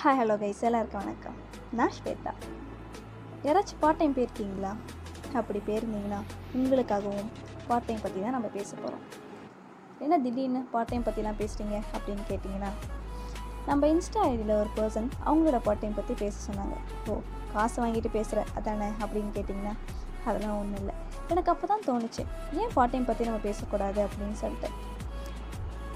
[0.00, 1.38] Hi hello guys எல்லாருக்கும் வணக்கம்.
[1.78, 2.32] நான் ஸ்வேதா.
[3.46, 4.70] யாராச்சும் பார்ட் டைம் போயிருக்கீங்களா?
[5.38, 6.20] அப்படி போயிருந்தீங்கன்னா
[6.58, 7.30] உங்களுக்காகவும்
[7.68, 9.02] பார்ட் டைம் பற்றி தான் நம்ம பேச போகிறோம்
[10.04, 12.70] என்ன திடீர்னு பார்ட் டைம் பற்றிலாம் பேசுகிறீங்க அப்படின்னு கேட்டிங்கன்னா
[13.68, 16.76] நம்ம இன்ஸ்டா ஐடியில் ஒரு பர்சன் அவங்களோட பார்ட் டைம் பற்றி பேச சொன்னாங்க.
[17.08, 17.16] ஓ
[17.54, 19.74] காசு வாங்கிட்டு பேசுகிற அதானே அப்படின்னு கேட்டிங்கன்னா
[20.28, 20.94] அதெல்லாம் ஒன்றும் இல்லை.
[21.32, 22.22] எனக்கு அப்போ தான் தோணுச்சு
[22.60, 24.70] ஏன் பார்ட் டைம் பற்றி நம்ம பேசக்கூடாது அப்படின்னு சொல்லிட்டு.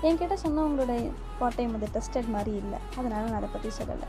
[0.03, 2.79] என்கிட்ட சொன்னவங்களோட பார்ட் டைம் வந்து டெஸ்டட் மாதிரி இல்லை.
[2.97, 4.09] அதனால் நான் அதை பற்றி சொல்லலை.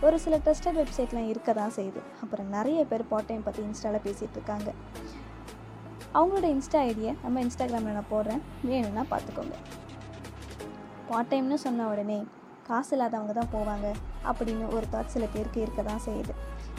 [0.00, 2.00] ஒரு சில டெஸ்டட் வெப்சைட்லாம் இருக்க தான் செய்யுது.
[2.22, 4.72] அப்புறம் நிறைய பேர் பார்ட் டைம் பற்றி இன்ஸ்டாவில் பேசிகிட்டு இருக்காங்க.
[6.14, 8.40] அவங்களோட இன்ஸ்டா ஐடியை நம்ம இன்ஸ்டாகிராமில் நான் போடுறேன்.
[8.62, 9.56] வேணும்னா பார்த்துக்கோங்க.
[11.08, 12.26] பார்ட் டைம்னு சொன்ன உடனே
[12.66, 13.86] காசு இல்லாதவங்க தான் போவாங்க
[14.24, 16.34] அப்படின்னு ஒரு தாட் சில பேருக்கு இருக்க தான் செய்யுது.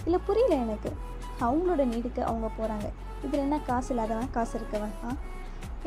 [0.06, 0.92] இல்லை புரியல எனக்கு.
[1.40, 2.90] அவங்களோட நீடுக்கு அவங்க போகிறாங்க
[3.24, 4.94] இதில் என்ன காசு இல்லாதவன் காசு இருக்கவன்?
[5.06, 5.08] ஆ?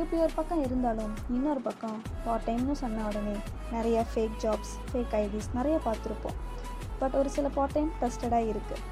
[0.03, 3.35] இப்படி ஒரு பக்கம் இருந்தாலும் இன்னொரு பக்கம் பார்ட் டைம்னு சொன்ன உடனே
[3.75, 6.37] நிறைய ஃபேக் ஜாப்ஸ் ஃபேக் ஐடிஸ் நிறைய பார்த்துருப்போம்.
[7.01, 8.85] பட் ஒரு சில பார்ட் டைம் ட்ரஸ்டடாக இருக்குது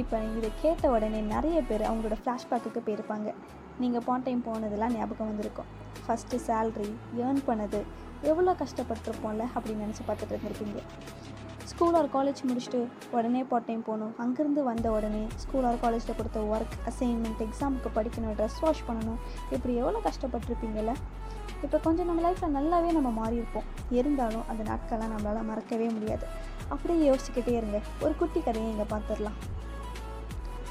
[0.00, 3.28] இப்போ இதை கேட்ட உடனே நிறைய பேர் அவங்களோட ஃப்ளாஷ்பேக்குக்கு போயிருப்பாங்க.
[3.82, 5.68] நீங்கள் பார்ட் டைம் போனதெல்லாம் ஞாபகம் வந்திருக்கும்.
[6.06, 6.88] ஃபஸ்ட்டு சேல்ரி
[7.24, 7.80] ஏர்ன் பண்ணது
[8.30, 10.80] எவ்வளோ கஷ்டப்பட்டிருப்போம்ல அப்படின்னு நினச்சி பார்த்துட்டு இருந்திருப்பீங்க.
[11.74, 12.80] ஸ்கூல் ஆர் காலேஜ் முடிச்சுட்டு
[13.14, 14.12] உடனே பார்ட் டைம் போகணும்.
[14.22, 19.18] அங்கேருந்து வந்த உடனே ஸ்கூல் ஆர் காலேஜில் கொடுத்த ஒர்க் அசைன்மெண்ட் எக்ஸாமுக்கு படிக்கணும் ட்ரெஸ் வாஷ் பண்ணணும்.
[19.54, 20.92] இப்படி எவ்வளோ கஷ்டப்பட்டிருப்பீங்கல்ல?
[21.64, 23.66] இப்போ கொஞ்சம் நம்ம லைஃப்பில் நல்லாவே நம்ம மாறியிருப்போம்.
[23.98, 26.26] இருந்தாலும் அந்த நாட்கள்லாம் நம்மளால் மறக்கவே முடியாது.
[26.68, 27.80] அப்படியே யோசிச்சுக்கிட்டே இருங்க.
[28.04, 29.38] ஒரு குட்டி கதையை இங்கே பார்த்துடலாம்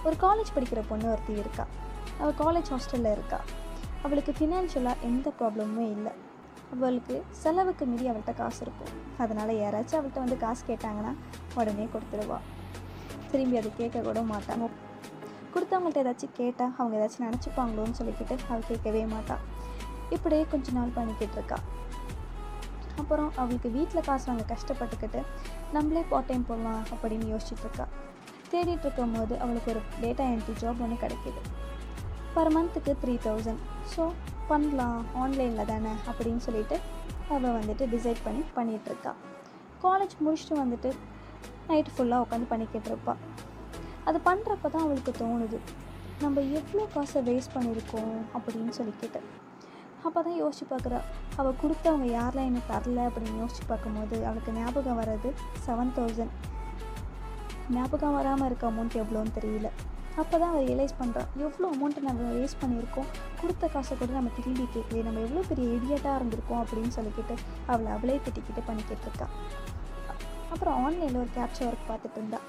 [0.05, 1.65] ஒரு காலேஜ் படிக்கிற பொண்ணு ஒருத்தி இருக்கா.
[2.21, 3.39] அவள் காலேஜ் ஹாஸ்டலில் இருக்கா.
[4.03, 6.13] அவளுக்கு ஃபினான்ஷியலாக எந்த ப்ராப்ளமுமே இல்லை.
[6.73, 8.93] அவளுக்கு செலவுக்கு மீறி அவள்கிட்ட காசு இருக்கும்.
[9.23, 11.11] அதனால் யாராச்சும் அவள்கிட்ட வந்து காசு கேட்டாங்கன்னா
[11.59, 12.39] உடனே கொடுத்துடுவா
[13.31, 14.65] திரும்பி அதை கேட்க கூட மாட்டாங்க
[15.53, 19.43] கொடுத்தவங்கள்ட்ட ஏதாச்சும் கேட்டால் அவங்க ஏதாச்சும் நினச்சிப்பாங்களோன்னு சொல்லிக்கிட்டு அவள் கேட்கவே மாட்டாள்
[20.15, 21.57] இப்படியே கொஞ்ச நாள் பண்ணிக்கிட்டு இருக்கா.
[23.01, 25.21] அப்புறம் அவளுக்கு வீட்டில் காசு வாங்க கஷ்டப்பட்டுக்கிட்டு
[25.75, 27.85] நம்மளே பார்ட் டைம் போடலாம் அப்படின்னு யோசிச்சுட்டு இருக்கா.
[28.51, 31.41] தேடிட்டு இருக்கும் போது அவளுக்கு ஒரு டேட்டா என்ட்ரி ஜாப் ஒன்று கிடைக்கிது.
[32.35, 34.03] பர் மந்த்துக்கு த்ரீ தௌசண்ட் ஸோ
[34.49, 36.75] பண்ணலாம் ஆன்லைனில் தானே அப்படின்னு சொல்லிட்டு
[37.29, 39.11] அவள் வந்துட்டு டிசைட் பண்ணி பண்ணிகிட்ருக்கா
[39.83, 40.89] காலேஜ் முடிச்சுட்டு வந்துட்டு
[41.69, 43.21] நைட்டு ஃபுல்லாக உட்காந்து பண்ணிக்கிட்டு இருப்பாள்
[44.05, 45.59] அது பண்ணுறப்ப தான் அவளுக்கு தோணுது
[46.21, 49.21] நம்ம எவ்வளோ காசை வேஸ்ட் பண்ணியிருக்கோம் அப்படின்னு சொல்லிக்கிட்டு
[50.05, 50.99] அப்போ தான் யோசிச்சு பார்க்குறா
[51.37, 55.29] அவள் கொடுத்தவங்க யாரெலாம் எனக்கு தரல அப்படின்னு யோசிச்சு பார்க்கும்போது அவளுக்கு ஞாபகம் வர்றது
[55.65, 56.33] செவன் தௌசண்ட்
[57.71, 59.67] ஞாபகம் வராமல் இருக்க அமௌண்ட் எவ்வளோன்னு தெரியல.
[60.21, 63.07] அப்போ தான் அவள் ரியலைஸ் பண்ணுறான் எவ்வளோ அமௌண்ட்டை நம்ம வேஸ்ட் பண்ணியிருக்கோம்.
[63.41, 67.35] கொடுத்த காசை கூட நம்ம திரும்பி கேட்கலையே நம்ம எவ்வளோ பெரிய இடியட்டாக இருந்திருக்கோம் அப்படின்னு சொல்லிக்கிட்டு
[67.71, 69.27] அவளை அவளே திட்டிக்கிட்டு பண்ணிக்கிட்டு இருக்கா.
[70.53, 72.39] அப்புறம் ஆன்லைனில் ஒரு கேப்சர் ஒர்க் பார்த்துட்டு இருந்தா.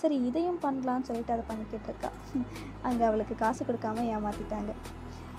[0.00, 2.10] சரி இதையும் பண்ணலான்னு சொல்லிட்டு அதை பண்ணிக்கிட்டு இருக்கா.
[2.88, 4.72] அங்கே அவளுக்கு காசு கொடுக்காம ஏமாற்றிட்டாங்க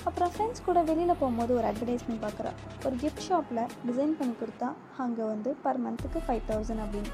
[0.10, 2.52] அப்புறம் ஃப்ரெண்ட்ஸ் கூட வெளியில் போகும்போது ஒரு அட்வர்டைஸ்மெண்ட் பார்க்குறா.
[2.86, 4.70] ஒரு கிஃப்ட் ஷாப்பில் டிசைன் பண்ணி கொடுத்தா
[5.06, 7.12] அங்கே வந்து பர் மந்த்துக்கு ஃபைவ் தௌசண்ட் அப்படின்னு.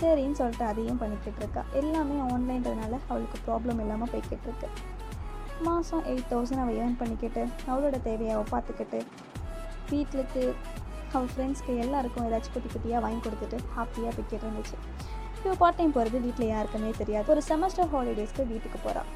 [0.00, 1.62] சரின்னு சொல்லிட்டு அதையும் பண்ணிக்கிட்டு இருக்கா.
[1.80, 4.68] எல்லாமே ஆன்லைன்றதுனால அவளுக்கு ப்ராப்ளம் இல்லாமல் போய்கிட்டு இருக்கு.
[5.66, 9.00] மாதம் எயிட் தௌசண்ட் அவள் ஏர்ன் பண்ணிக்கிட்டு அவளோட தேவையை அவள் பார்த்துக்கிட்டு
[9.92, 10.42] வீட்டுக்கு
[11.14, 14.76] அவள் ஃப்ரெண்ட்ஸ்க்கு எல்லாருக்கும் ஏதாச்சும் குட்டி குட்டியாக வாங்கி கொடுத்துட்டு ஹாப்பியாக போய்கிட்டு இருந்துச்சு.
[15.36, 17.26] இப்போ பார்ட் டைம் போகிறது வீட்டில் யாருக்குமே தெரியாது.
[17.34, 19.10] ஒரு செமஸ்டர் ஹாலிடேஸ்க்கு வீட்டுக்கு போகிறாள்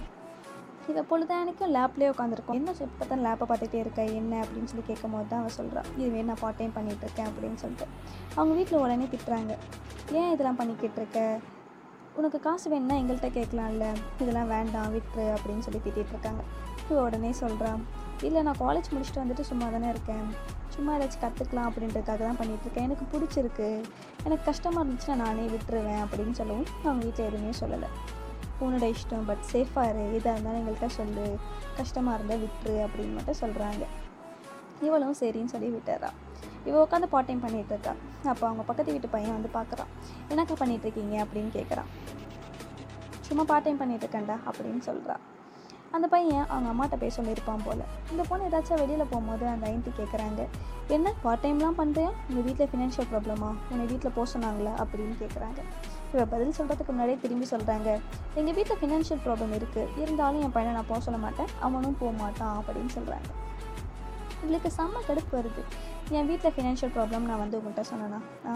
[0.91, 5.27] இதை பொழுதானிக்கும் லேப்லேயே உட்காந்துருக்கோம் என்ன இப்போ தான் லேப்பை பார்த்துட்டே இருக்க என்ன அப்படின்னு சொல்லி கேட்கும் போது
[5.33, 7.87] தான் அவள் சொல்கிறான் இதுவே நான் பார்ட் டைம் பண்ணிகிட்டு இருக்கேன் அப்படின்னு சொல்லிட்டு.
[8.37, 9.53] அவங்க வீட்டில் உடனே திட்டுறாங்க.
[10.21, 11.21] ஏன் இதெல்லாம் பண்ணிக்கிட்டு இருக்க
[12.19, 13.87] உனக்கு காசு வேணும்னா எங்கள்கிட்ட கேட்கலாம்ல.
[14.23, 16.43] இதெல்லாம் வேண்டாம் விட்டுரு அப்படின்னு சொல்லி திட்டிகிட்டு இருக்காங்க
[16.89, 17.83] இவ உடனே சொல்கிறான்
[18.27, 20.27] இல்லை நான் காலேஜ் முடிச்சுட்டு வந்துட்டு சும்மா தானே இருக்கேன்.
[20.75, 23.69] சும்மா ஏதாச்சும் கற்றுக்கலாம் அப்படின்றதுக்காக தான் பண்ணிகிட்ருக்கேன் எனக்கு பிடிச்சிருக்கு.
[24.25, 27.91] எனக்கு கஷ்டமாக இருந்துச்சுன்னா நானே விட்டுருவேன் அப்படின்னு சொல்லவும் அவங்க வீட்டில் எதுவுமே சொல்லலை.
[28.65, 30.05] உன்னோட இஷ்டம் பட் சேஃபாக இரு.
[30.19, 31.27] எதாக இருந்தாலும் எங்கள்கிட்ட சொல்லு.
[31.77, 33.85] கஷ்டமாக இருந்தால் விட்டுரு அப்படின்னு மட்டும் சொல்கிறாங்க
[34.87, 36.11] இவளும் சரின்னு சொல்லி விட்டுறா.
[36.69, 37.93] இவள் உட்காந்து பார்ட் டைம் பண்ணிகிட்டு இருக்கா.
[38.33, 39.93] அப்போ அவங்க பக்கத்து வீட்டு பையன் வந்து பார்க்குறான்.
[40.31, 41.91] என்னக்கா பண்ணிகிட்ருக்கீங்க அப்படின்னு கேட்குறான்.
[43.29, 45.17] சும்மா பார்ட் டைம் பண்ணிகிட்டு இருக்கேன்டா அப்படின்னு சொல்கிறா
[45.97, 47.83] அந்த பையன் அவங்க அம்மாட்ட பேச சொல்லியிருப்பான் போல்.
[48.13, 50.43] இந்த பொண்ணு ஏதாச்சும் வெளியில் போகும்போது அந்த ஐன்ட்டி கேட்குறாங்க
[50.97, 54.73] என்ன பார்ட் டைம்லாம் பண்ணுறியா உங்கள் வீட்டில் ஃபினான்ஷியல் ப்ராப்ளமா உன்னை வீட்டில் போக சொன்னாங்களா?
[54.83, 55.61] அப்படின்னு கேட்குறாங்க.
[56.13, 57.89] இவள் பதில் சொல்கிறதுக்கு முன்னாடியே திரும்பி சொல்கிறாங்க
[58.41, 61.51] எங்கள் வீட்டில் ஃபினான்ஷியல் ப்ராப்ளம் இருக்குது இருந்தாலும் என் பையனை நான் போக சொல்ல மாட்டேன்.
[61.69, 62.57] அவனும் போக மாட்டான்.
[62.63, 63.29] அப்படின்னு சொல்கிறாங்க
[64.43, 65.63] எங்களுக்கு செம்ம கடுப்பு வருது.
[66.11, 68.55] என் வீட்டில் ஃபினான்ஷியல் ப்ராப்ளம் நான் வந்து உங்கள்கிட்ட சொன்னேன்னா ஆ?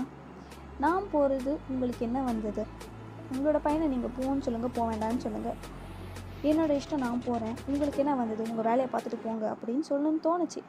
[0.81, 2.63] நான் போகிறது உங்களுக்கு என்ன வந்தது?
[3.31, 5.59] உங்களோட பையனை நீங்கள் போகணும்னு சொல்லுங்கள் போக வேண்டாம்னு சொல்லுங்கள்
[6.45, 8.43] என்னோடய இஷ்டம் நான் போகிறேன் உங்களுக்கு என்ன வந்தது?
[8.51, 10.61] உங்கள் வேலையை பார்த்துட்டு போங்க அப்படின்னு சொல்லணும்னு தோணுச்சு.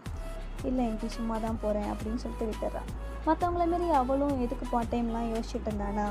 [0.63, 2.87] இல்லை எனக்கு சும்மா தான் போகிறேன் அப்படின்னு சொல்லிட்டு விட்டுறான்
[3.27, 6.05] மற்றவங்கள மாரி அவளும் எதுக்கு பார்ட் டைம்லாம் யோசிச்சுட்டு இருந்தானா?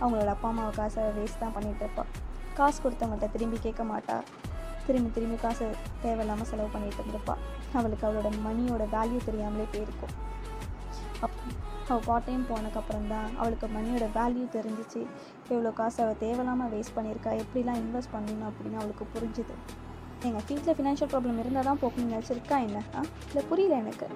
[0.00, 2.10] அவங்களோட அப்பா அம்மாவை காசை வேஸ்ட் தான் பண்ணிகிட்டு இருப்பாள்
[2.54, 4.16] காசு கொடுத்தவங்கள்ட்ட திரும்பி கேட்க மாட்டா.
[4.86, 5.66] திரும்பி திரும்பி காசு
[6.02, 7.42] தேவையில்லாமல் செலவு பண்ணிகிட்டு இருந்திருப்பாள்
[7.78, 10.14] அவளுக்கு அவளோட மணியோட வேல்யூ தெரியாமலே போயிருக்கும்.
[11.24, 11.38] அப்
[11.88, 15.00] அவள் பார்ட் டைம் போனதுக்கப்புறம் தான் அவளுக்கு மணியோட வேல்யூ தெரிஞ்சிச்சு.
[15.48, 17.32] எவ்வளோ காசு அவள் தேவையில்லாமல் வேஸ்ட் பண்ணியிருக்கா.
[17.42, 19.56] எப்படிலாம் இன்வெஸ்ட் பண்ணணும் அப்படின்னு அவளுக்கு புரிஞ்சுது.
[20.22, 22.82] எங்கள் வீட்டில் ஃபினான்ஷியல் ப்ராப்ளம் இருந்தால் தான் போக்கணும் நினச்சிருக்கா என்ன?
[22.94, 23.00] ஆ?
[23.28, 24.06] இல்லை புரியல எனக்கு.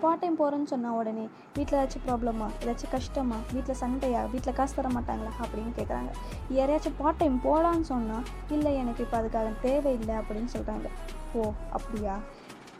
[0.00, 1.24] பார்ட் டைம் போகிறேன்னு சொன்னால் உடனே
[1.56, 3.36] வீட்டில் ஏதாச்சும் ப்ராப்ளமா ஏதாச்சும் கஷ்டமா?
[3.52, 4.24] வீட்டில் சண்டையா?
[4.24, 5.32] வீட்டில் காசு தர மாட்டாங்களா?
[5.42, 6.10] அப்படின்னு கேட்குறாங்க
[6.50, 10.86] யாரையாச்சும் பார்ட் டைம் போகலான்னு சொன்னால் இல்லை எனக்கு இப்போ அதுக்காக தேவையில்லை அப்படின்னு சொல்கிறாங்க
[11.34, 11.42] ஓ
[11.72, 12.20] அப்படியா?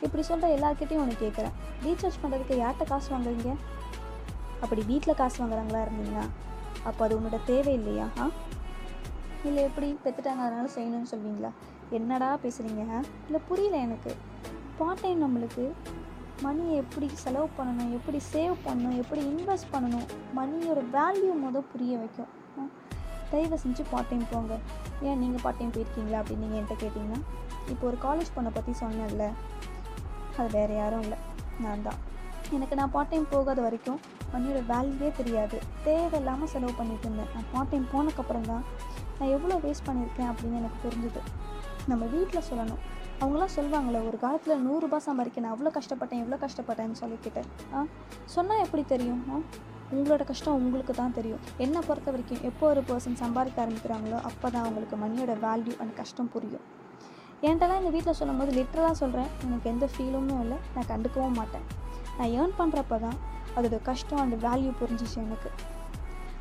[0.02, 1.52] இப்படி சொல்கிற எல்லாருக்கிட்டையும் ஒன்று கேட்குறேன்
[1.82, 3.52] ரீசார்ஜ் பண்ணுறதுக்கு யார்கிட்ட காசு வாங்குறீங்க?
[4.61, 6.25] அப்படி வீட்டில் காசு வாங்குறாங்களா இருந்தீங்கன்னா
[6.84, 8.31] அப்போ அது உன்னோட தேவை இல்லையா ஆ?
[9.44, 9.96] இல்லை எப்படி?
[10.05, 11.50] பெற்றுட்டாங்க அதனால செய்யணும்னு சொல்வீங்களா?
[11.98, 12.82] என்னடா பேசுகிறீங்க
[13.26, 14.12] இல்லை புரியல எனக்கு.
[14.78, 15.64] பார்ட் டைம் நம்மளுக்கு
[16.44, 20.06] மணியை எப்படி செலவு பண்ணணும் எப்படி சேவ் பண்ணணும் எப்படி இன்வெஸ்ட் பண்ணணும்
[20.38, 22.31] மணியோட வேல்யூ மொதல் புரிய வைக்கும்.
[23.32, 24.54] தயவு செஞ்சு பார்ட் டைம் போங்க.
[25.08, 27.20] ஏன் நீங்கள் பார்ட் டைம் போயிருக்கீங்களா அப்படின்னு நீங்கள் என்கிட்ட கேட்டிங்கன்னா
[27.72, 29.26] இப்போ ஒரு காலேஜ் பொண்ணை பற்றி சொன்னேன்ல
[30.38, 31.19] அது வேறு யாரும் இல்லை.
[31.64, 31.98] நான் தான்.
[32.56, 34.00] எனக்கு நான் பார்ட் டைம் போகாத வரைக்கும்
[34.32, 35.56] மணியோட வேல்யூவே தெரியாது.
[35.87, 37.31] தேவையில்லாமல் செலவு பண்ணிட்டு இருந்தேன்.
[37.34, 38.64] நான் பார்ட் டைம் போனதுக்கப்புறம் தான்
[39.19, 41.22] நான் எவ்வளோ வேஸ்ட் பண்ணியிருக்கேன் அப்படின்னு எனக்கு புரிஞ்சுது
[41.90, 42.81] நம்ம வீட்டில் சொல்லணும்.
[43.20, 47.42] அவங்களாம் சொல்லுவாங்களே ஒரு காலத்தில் நூறுரூபா சம்பாதிக்க நான் அவ்வளோ கஷ்டப்பட்டேன் எவ்வளோ கஷ்டப்பட்டேன்னு சொல்லிக்கிட்டு.
[47.75, 47.84] ஆ?
[48.25, 49.22] சொன்னால் எப்படி தெரியும்?
[49.32, 49.38] ஆ?
[49.94, 51.40] உங்களோட கஷ்டம் உங்களுக்கு தான் தெரியும்.
[51.56, 56.28] என்னை பொறுத்த வரைக்கும் எப்போ ஒரு பர்சன் சம்பாதிக்க ஆரம்பிக்கிறாங்களோ அப்போ தான் அவங்களுக்கு மணியோட வேல்யூ அண்ட் கஷ்டம்
[56.28, 56.64] புரியும்.
[57.42, 60.58] என்கிட்டலாம் எங்கள் வீட்டில் சொல்லும்போது லிட்டரலாக சொல்கிறேன் எனக்கு எந்த ஃபீலுமே இல்லை.
[60.75, 61.66] நான் கண்டுக்கவும் மாட்டேன்.
[62.19, 63.19] நான் ஏர்ன் பண்ணுறப்ப தான்
[63.56, 65.50] அதோட கஷ்டம் அண்ட் வேல்யூ புரிஞ்சிச்சு எனக்கு.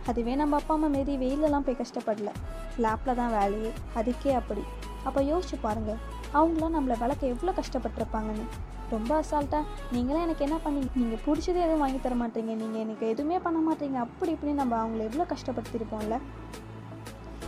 [0.05, 2.31] அதுவே நம்ம அப்பா அம்மா மாரி வெயிலெல்லாம் போய் கஷ்டப்படல.
[2.77, 3.71] லேப்பில் தான் வேலையே.
[3.95, 4.63] அதுக்கே அப்படி.
[5.07, 5.99] அப்போ யோசிச்சு பாருங்கள்
[6.37, 8.45] அவங்களாம் நம்மளை வளர்க்க எவ்வளோ கஷ்டப்பட்டிருப்பாங்கன்னு.
[8.93, 9.63] ரொம்ப அசால்ட்டாக
[9.95, 12.53] நீங்களாம் எனக்கு என்ன பண்ணி நீங்கள் பிடிச்சதே எதுவும் வாங்கி தர மாட்டீங்க.
[12.61, 13.97] நீங்கள் எனக்கு எதுவுமே பண்ண மாட்டீங்க.
[14.05, 16.17] அப்படி இப்படி நம்ம அவங்கள எவ்வளோ கஷ்டப்படுத்திருப்போம்ல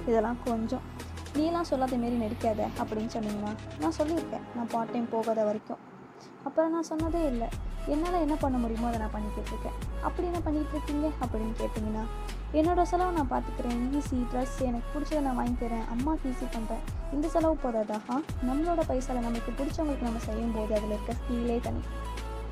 [0.09, 0.85] இதெல்லாம் கொஞ்சம்.
[1.37, 4.45] நீலாம் சொல்லாத மாரி நடிக்காத அப்படின்னு சொன்னீங்கன்னா நான் சொல்லியிருக்கேன்.
[4.55, 5.81] நான் பார்ட் டைம் போகாத வரைக்கும்.
[6.45, 7.47] அப்புறம் நான் சொன்னதே இல்லை.
[7.93, 9.77] என்னால் என்ன பண்ண முடியுமோ அதை நான் பண்ணிக்கிட்டுருக்கேன்.
[10.07, 12.03] அப்படி என்ன பண்ணிகிட்ருக்கீங்க அப்படின்னு கேட்டிங்கன்னா
[12.59, 13.81] என்னோட செலவு நான் பார்த்துக்கிறேன்.
[13.97, 15.85] ஈஸி ட்ரெஸ் எனக்கு பிடிச்சதை நான் வாங்கி தரேன்.
[15.93, 16.83] அம்மாவுக்கு ஈஸி பண்ணுறேன்
[17.15, 17.99] இந்த செலவு போதாதா?
[18.47, 21.83] நம்மளோட பைசாவில் நமக்கு பிடிச்சவங்களுக்கு நம்ம செய்யும் போது அதில் இருக்க ஃபீலே தனி.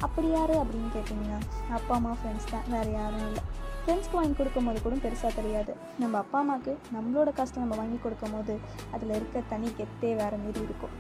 [0.08, 1.40] அப்படி யார் அப்படின்னு கேட்டிங்கன்னா
[1.78, 2.68] அப்பா அம்மா ஃப்ரெண்ட்ஸ் தான்.
[2.76, 3.44] வேறு யாரும் இல்லை.
[3.84, 5.74] ஃப்ரெண்ட்ஸ்க்கு வாங்கி கொடுக்கும்போது கூட பெருசாக தெரியாது.
[6.02, 8.56] நம்ம அப்பா அம்மாவுக்கு நம்மளோட காசில் நம்ம வாங்கி கொடுக்கும் போது
[8.96, 10.96] அதில் இருக்க தனி கெத்தே வேறு மாரி இருக்கும்.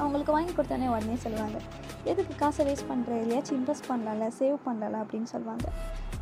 [0.00, 1.58] அவங்களுக்கு வாங்கி கொடுத்தானே உடனே சொல்லுவாங்க
[2.10, 5.66] எதுக்கு காசை வேஸ்ட் பண்ணுற எதையாச்சும் இன்வெஸ்ட் பண்ணலாம்ல சேவ் பண்ணலாம்ல அப்படின்னு சொல்லுவாங்க.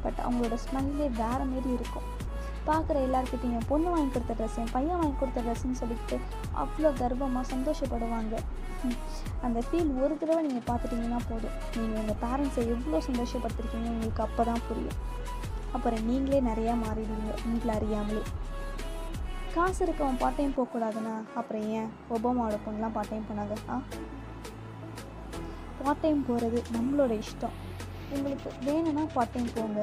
[0.04, 2.06] பட் அவங்களோட ஸ்மெல்லே வேறு மாரி இருக்கும்.
[2.68, 6.16] பார்க்குற எல்லாருக்கிட்டையும் என் பொண்ணு வாங்கி கொடுத்த ட்ரெஸ் என் பையன் வாங்கி கொடுத்த ட்ரெஸ்ஸுன்னு சொல்லிட்டு
[6.62, 8.34] அவ்வளோ கர்வமாக சந்தோஷப்படுவாங்க.
[9.46, 11.54] அந்த ஃபீல் ஒரு தடவை நீங்கள் பார்த்துட்டிங்கன்னா போதும்.
[11.76, 14.98] நீங்கள் உங்கள் பேரண்ட்ஸை எவ்வளோ சந்தோஷப்படுத்திருக்கீங்க உங்களுக்கு அப்போ தான் புரியும்.
[15.76, 18.24] அப்புறம் நீங்களே நிறையா மாறிடுவீங்க உங்களை அறியாமலே.
[19.56, 21.88] காசு இருக்கவன் பார்ட் டைம் போகக்கூடாதுண்ணா அப்புறம் ஏன்?
[22.10, 23.76] ஒபாமாவோட பொண்ணுலாம் பார்ட் டைம் போனாங்க ஆ?
[25.78, 27.56] பார்ட் டைம் போகிறது நம்மளோட இஷ்டம்.
[28.10, 29.80] உங்களுக்கு வேணும்னா பார்ட் டைம் போங்க.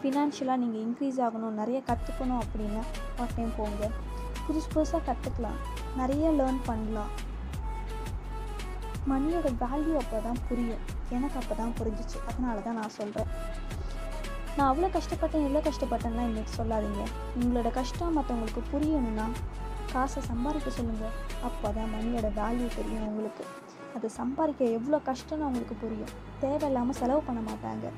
[0.00, 2.82] ஃபினான்ஷியலாக நீங்கள் இன்க்ரீஸ் ஆகணும் நிறைய கற்றுக்கணும் அப்படின்னா
[3.16, 3.84] பார்ட் டைம் போங்க.
[4.46, 5.58] புதுசு புதுசாக கற்றுக்கலாம்
[5.96, 7.12] நிறைய லேர்ன் பண்ணலாம்.
[9.08, 10.82] மணியோட வேல்யூ அப்போ தான் புரியும்.
[11.10, 12.18] எனக்கு அப்போ தான் புரிஞ்சிச்சு.
[12.28, 13.30] அதனால தான் நான் சொல்கிறேன்
[14.56, 17.04] நான் அவ்வளோ கஷ்டப்பட்டேன் இவ்வளோ கஷ்டப்பட்டேன்லாம் இன்றைக்கி சொல்லாதீங்க.
[17.40, 19.24] உங்களோட கஷ்டம் மற்றவங்களுக்கு புரியணும்னா
[19.92, 21.10] காசை சம்பாதிக்க சொல்லுங்கள்
[21.42, 23.46] அப்போ தான் மணியோட வேல்யூ தெரியும் உங்களுக்கு.
[23.96, 26.08] அதை சம்பாதிக்க எவ்வளோ கஷ்டம்னு அவங்களுக்கு புரியும்.
[26.40, 27.90] தேவையில்லாமல் செலவு பண்ண மாட்டாங்க.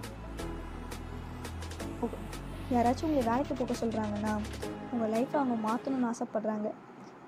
[2.00, 4.38] ஓ- யாராச்சும் உங்களை வேலைக்கு போக சொல்கிறாங்கன்னா
[4.92, 6.70] உங்கள் லைஃப்பை அவங்க மாற்றணும்னு ஆசைப்பட்றாங்க.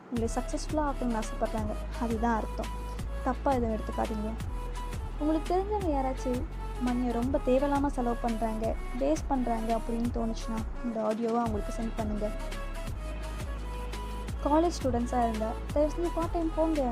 [0.09, 2.03] உங்களை சக்ஸஸ்ஃபுல்லாக ஆக்கணும்னு ஆசைப்பட்றாங்க.
[2.03, 2.67] அதுதான் அர்த்தம்.
[3.25, 4.33] தப்பாக எதுவும் எடுத்துக்காதீங்க.
[5.19, 6.43] உங்களுக்கு தெரிஞ்சவங்க யாராச்சும்
[6.87, 8.65] மணியை ரொம்ப தேவையில்லாமல் செலவு பண்ணுறாங்க
[9.01, 12.35] வேஸ்ட் பண்ணுறாங்க அப்படின்னு தோணுச்சுன்னா இந்த ஆடியோவை அவங்களுக்கு சென்ட் பண்ணுங்கள்
[14.45, 16.83] காலேஜ் ஸ்டூடெண்ட்ஸாக இருந்தால் தயவு செஞ்சு பார்ட் டைம் போங்க.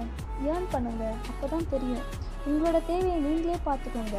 [0.51, 2.05] ஏர்ன் பண்ணுங்கள் அப்போ தான் தெரியும்.
[2.51, 4.19] உங்களோட தேவையை நீங்களே பார்த்துக்கோங்க.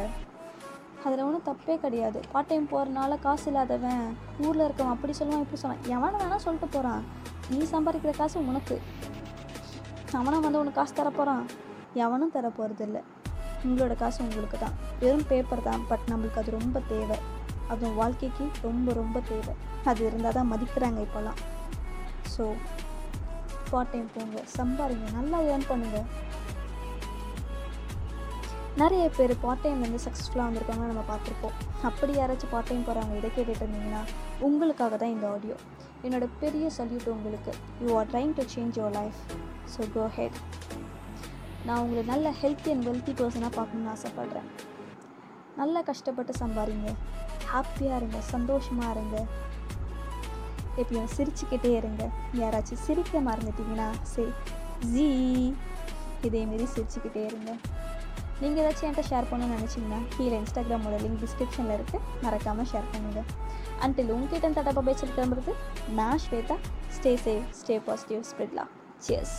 [1.04, 2.18] அதில் ஒன்றும் தப்பே கிடையாது.
[2.32, 4.02] பார்ட் டைம் போகிறனால காசு இல்லாதவன்
[4.46, 5.86] ஊரில் இருக்கவன் அப்படி சொல்லுவான் இப்படி சொல்லுவான்.
[5.94, 7.04] எவனை வேணால் சொல்லிட்டு போகிறான்
[7.52, 8.78] நீ சம்பாதிக்கிற காசு உனக்கு.
[10.18, 11.44] அவனும் வந்து உனக்கு காசு தரப்போகிறான்
[12.04, 12.98] எவனும் தர போகிறதில்ல
[13.66, 14.76] உங்களோட காசு உங்களுக்கு தான்.
[15.02, 17.18] வெறும் பேப்பர் தான் பட் நம்மளுக்கு அது ரொம்ப தேவை.
[17.72, 19.54] அதுவும் வாழ்க்கைக்கு ரொம்ப ரொம்ப தேவை.
[19.90, 21.40] அது இருந்தால் தான் மதிக்கிறாங்க இப்போல்லாம்
[22.34, 22.44] ஸோ
[23.72, 24.38] பார்ட் டைம் போங்க.
[24.58, 26.08] சம்பாதிங்க நல்லா ஏர்ன் பண்ணுங்கள்
[28.80, 31.56] நிறைய பேர் பார்ட் டைம் வந்து சக்ஸஸ்ஃபுல்லாக வந்திருக்காங்க நம்ம பார்த்துருப்போம்.
[31.88, 34.02] அப்படி யாராச்சும் பார்ட் டைம் போகிறவங்க இதை கேட்டுட்டு இருந்தீங்கன்னா
[34.46, 35.56] உங்களுக்காக தான் இந்த ஆடியோ
[36.06, 37.52] என்னோட பெரிய சல்யூட் உங்களுக்கு.
[37.82, 39.20] You are trying to change your life
[39.74, 40.38] so go head
[41.70, 44.46] நான் உங்களை நல்ல ஹெல்த்தி அண்ட் வெல்த்தி பர்சனாக பார்க்கணுன்னு ஆசைப்பட்றேன்.
[45.58, 46.90] நல்லா கஷ்டப்பட்டு சம்பாதிங்க
[47.50, 48.18] ஹாப்பியாக இருங்க.
[48.34, 49.16] சந்தோஷமாக இருங்க.
[50.80, 52.02] எப்பயும் சிரிச்சுக்கிட்டே இருங்க.
[52.40, 54.24] யாராச்சும் சிரிக்க மறந்துட்டீங்கன்னா சே
[54.94, 55.06] ஜீ
[56.26, 57.50] இதேமாரி சிரிச்சுக்கிட்டே இருங்க.
[58.42, 63.28] நீங்கள் ஏதாச்சும் என்கிட்ட ஷேர் பண்ணணும்னு நினச்சிங்கன்னா கீழே இன்ஸ்டாகிராமோட லிங்க் டிஸ்கிரிப்ஷனில் இருக்குது மறக்காமல் ஷேர் பண்ணுங்கள்
[63.86, 65.54] அன்டில் உங்ககிட்ட தடப்பா பேசிட்டு கிளம்புறது
[66.00, 66.58] நான் Shweta.
[66.98, 68.66] Stay safe stay positive spread love
[69.06, 69.38] cheers